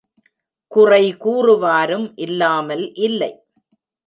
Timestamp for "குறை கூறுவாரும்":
0.71-2.07